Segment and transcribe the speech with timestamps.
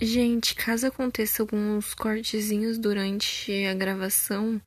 [0.00, 4.60] Gente, caso aconteça alguns cortezinhos durante a gravação,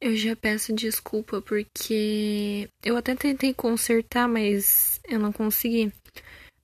[0.00, 5.92] eu já peço desculpa porque eu até tentei consertar, mas eu não consegui.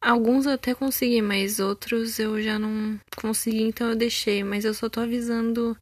[0.01, 4.45] Alguns eu até consegui, mas outros eu já não consegui, então eu deixei.
[4.45, 5.77] Mas eu só tô avisando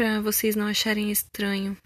[0.00, 1.76] pra vocês não acharem estranho.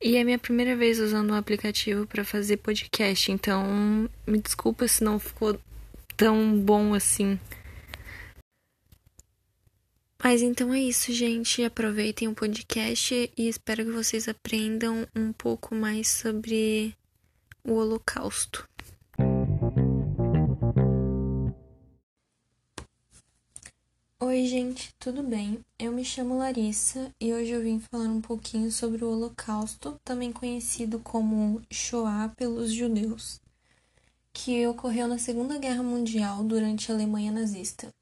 [0.00, 5.02] E é minha primeira vez usando um aplicativo para fazer podcast, então me desculpa se
[5.02, 5.58] não ficou
[6.16, 7.36] tão bom assim.
[10.22, 11.64] Mas então é isso, gente.
[11.64, 16.94] Aproveitem o podcast e espero que vocês aprendam um pouco mais sobre
[17.64, 18.68] o Holocausto.
[24.20, 25.64] Oi, gente, tudo bem?
[25.78, 30.32] Eu me chamo Larissa e hoje eu vim falar um pouquinho sobre o Holocausto, também
[30.32, 33.40] conhecido como Shoah pelos judeus,
[34.32, 37.94] que ocorreu na Segunda Guerra Mundial durante a Alemanha nazista.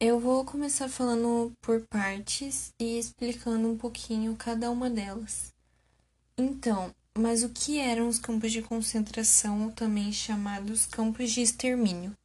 [0.00, 5.52] Eu vou começar falando por partes e explicando um pouquinho cada uma delas.
[6.38, 12.16] Então, mas o que eram os campos de concentração, também chamados campos de extermínio?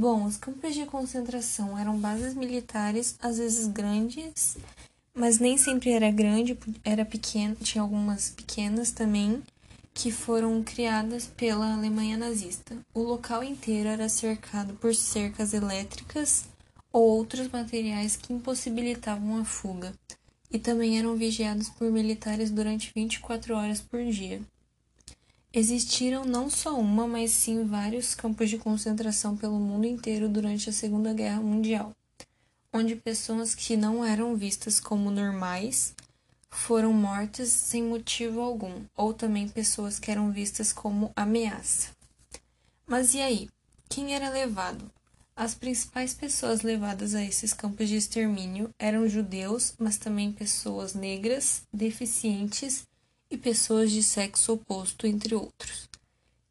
[0.00, 4.56] Bom, os campos de concentração eram bases militares, às vezes grandes,
[5.12, 9.42] mas nem sempre era grande, era pequeno, tinha algumas pequenas também,
[9.92, 12.78] que foram criadas pela Alemanha nazista.
[12.94, 16.46] O local inteiro era cercado por cercas elétricas
[16.90, 19.92] ou outros materiais que impossibilitavam a fuga,
[20.50, 24.40] e também eram vigiados por militares durante 24 horas por dia.
[25.52, 30.72] Existiram não só uma, mas sim vários campos de concentração pelo mundo inteiro durante a
[30.72, 31.92] Segunda Guerra Mundial,
[32.72, 35.92] onde pessoas que não eram vistas como normais
[36.48, 41.88] foram mortas sem motivo algum, ou também pessoas que eram vistas como ameaça.
[42.86, 43.48] Mas e aí?
[43.88, 44.88] Quem era levado?
[45.34, 51.62] As principais pessoas levadas a esses campos de extermínio eram judeus, mas também pessoas negras,
[51.72, 52.84] deficientes
[53.30, 55.88] e pessoas de sexo oposto, entre outros,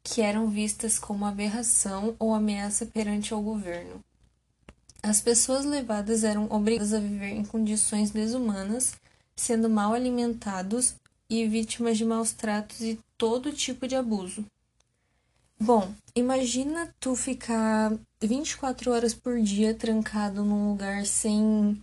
[0.02, 4.00] que eram vistas como aberração ou ameaça perante o governo.
[5.02, 8.94] As pessoas levadas eram obrigadas a viver em condições desumanas
[9.40, 10.94] sendo mal alimentados
[11.28, 14.44] e vítimas de maus tratos e todo tipo de abuso.
[15.58, 21.82] Bom, imagina tu ficar 24 horas por dia trancado num lugar sem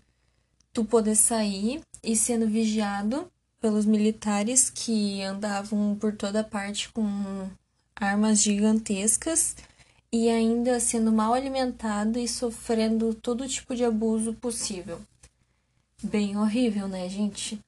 [0.72, 3.28] tu poder sair e sendo vigiado
[3.60, 7.50] pelos militares que andavam por toda parte com
[7.96, 9.56] armas gigantescas
[10.12, 15.00] e ainda sendo mal alimentado e sofrendo todo tipo de abuso possível.
[16.02, 17.60] Bem horrível, né, gente?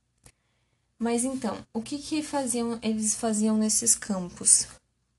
[0.98, 4.68] Mas então, o que, que faziam, eles faziam nesses campos?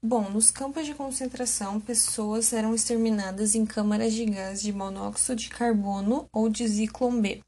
[0.02, 5.48] Bom, nos campos de concentração, pessoas eram exterminadas em câmaras de gás de monóxido de
[5.50, 7.42] carbono ou de Zyklon B.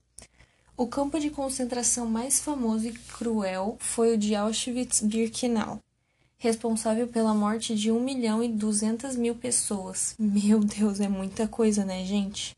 [0.82, 5.78] O campo de concentração mais famoso e cruel foi o de Auschwitz-Birkenau,
[6.36, 10.16] responsável pela morte de 1 milhão e 200 mil pessoas.
[10.18, 12.56] Meu Deus, é muita coisa, né, gente?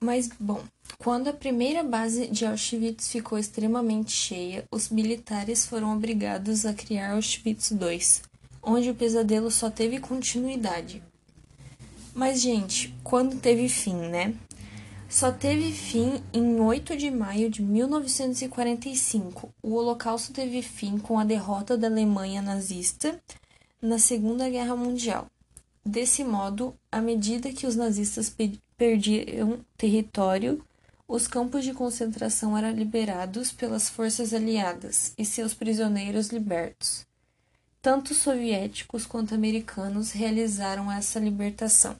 [0.00, 0.62] Mas, bom,
[0.96, 7.14] quando a primeira base de Auschwitz ficou extremamente cheia, os militares foram obrigados a criar
[7.14, 8.22] Auschwitz II,
[8.62, 11.02] onde o pesadelo só teve continuidade.
[12.18, 14.34] Mas, gente, quando teve fim, né?
[15.08, 19.54] Só teve fim em 8 de maio de 1945.
[19.62, 23.22] O Holocausto teve fim com a derrota da Alemanha nazista
[23.80, 25.28] na Segunda Guerra Mundial.
[25.86, 28.34] Desse modo, à medida que os nazistas
[28.76, 30.60] perdiam território,
[31.06, 37.06] os campos de concentração eram liberados pelas forças aliadas e seus prisioneiros libertos.
[37.80, 41.94] Tanto soviéticos quanto americanos realizaram essa libertação.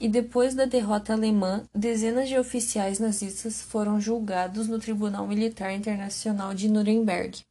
[0.00, 6.54] E depois da derrota alemã, dezenas de oficiais nazistas foram julgados no Tribunal Militar Internacional
[6.54, 7.42] de Nuremberg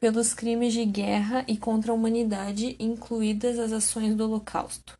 [0.00, 4.98] pelos crimes de guerra e contra a humanidade, incluídas as ações do Holocausto.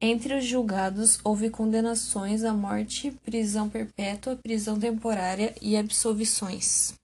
[0.00, 6.97] Entre os julgados, houve condenações à morte, prisão perpétua, prisão temporária e absolvições.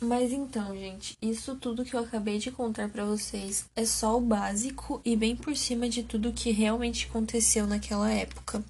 [0.00, 4.20] Mas então, gente, isso tudo que eu acabei de contar para vocês é só o
[4.20, 8.64] básico e bem por cima de tudo que realmente aconteceu naquela época.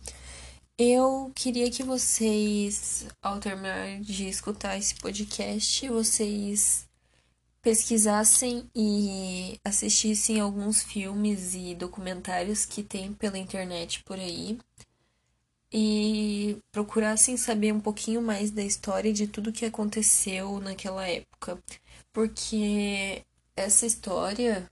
[0.78, 6.88] Eu queria que vocês, ao terminar de escutar esse podcast, vocês
[7.60, 14.58] pesquisassem e assistissem alguns filmes e documentários que tem pela internet por aí.
[15.72, 21.58] E procurassem saber um pouquinho mais da história de tudo que aconteceu naquela época,
[22.12, 23.22] porque
[23.54, 24.70] essa história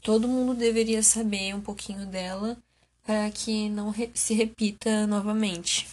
[0.00, 2.56] todo mundo deveria saber um pouquinho dela
[3.02, 5.88] para que não se repita novamente.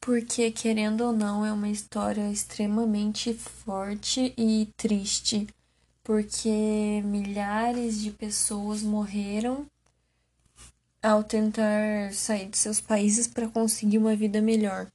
[0.00, 5.46] Porque, querendo ou não, é uma história extremamente forte e triste,
[6.02, 9.66] porque milhares de pessoas morreram
[11.02, 14.86] ao tentar sair de seus países para conseguir uma vida melhor.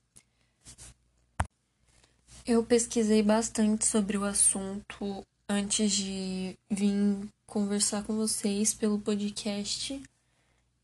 [2.46, 10.02] Eu pesquisei bastante sobre o assunto antes de vir conversar com vocês pelo podcast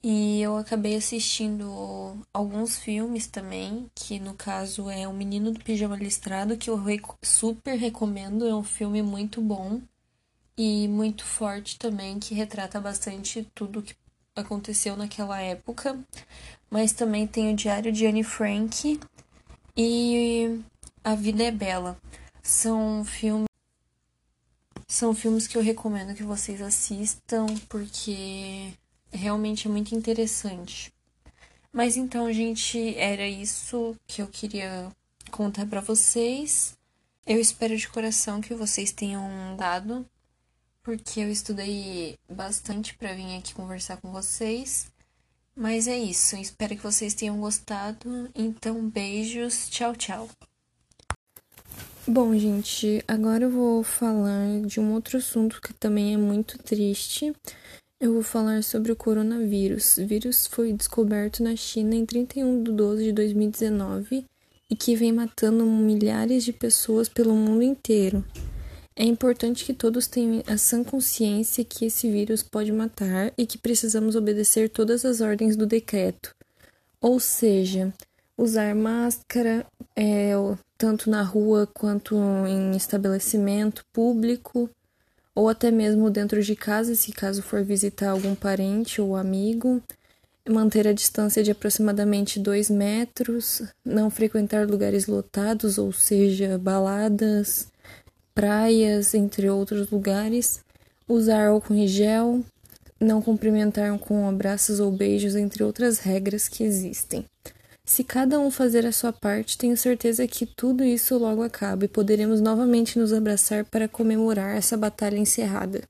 [0.02, 5.98] e eu acabei assistindo alguns filmes também, que no caso é O Menino do Pijama
[5.98, 6.82] Listrado, que eu
[7.22, 9.82] super recomendo, é um filme muito bom
[10.58, 13.94] e muito forte também, que retrata bastante tudo que
[14.40, 15.98] aconteceu naquela época.
[16.70, 19.00] Mas também tem o Diário de Anne Frank
[19.76, 20.60] e
[21.04, 21.98] A Vida é Bela.
[22.44, 23.50] São filmes
[24.88, 28.74] são filmes que eu recomendo que vocês assistam porque
[29.12, 30.92] realmente é muito interessante.
[31.72, 34.92] Mas então, gente, era isso que eu queria
[35.30, 36.76] contar para vocês.
[37.26, 40.04] Eu espero de coração que vocês tenham dado,
[40.90, 44.88] porque eu estudei bastante para vir aqui conversar com vocês.
[45.56, 48.28] Mas é isso, espero que vocês tenham gostado.
[48.34, 50.28] Então, beijos, tchau, tchau.
[52.08, 57.36] Bom, gente, agora eu vou falar de um outro assunto que também é muito triste.
[58.00, 59.98] Eu vou falar sobre o coronavírus.
[59.98, 64.26] O vírus foi descoberto na China em 31 de 12 de 2019
[64.68, 68.26] e que vem matando milhares de pessoas pelo mundo inteiro.
[69.02, 73.58] É importante que todos tenham a sã consciência que esse vírus pode matar e que
[73.58, 76.36] precisamos obedecer todas as ordens do decreto.
[77.00, 77.94] Ou seja,
[78.38, 79.66] usar máscara,
[79.96, 80.32] é,
[80.78, 82.14] tanto na rua quanto
[82.46, 84.70] em estabelecimento público,
[85.34, 89.82] ou até mesmo dentro de casa, se caso for visitar algum parente ou amigo,
[90.46, 97.70] manter a distância de aproximadamente 2 metros, não frequentar lugares lotados, ou seja, baladas,
[98.40, 100.62] praias, entre outros lugares,
[101.10, 102.42] usar álcool em gel,
[102.98, 107.26] não cumprimentar com abraços ou beijos, entre outras regras que existem.
[107.86, 111.90] Se cada um fazer a sua parte, tenho certeza que tudo isso logo acaba e
[111.90, 115.82] poderemos novamente nos abraçar para comemorar essa batalha encerrada.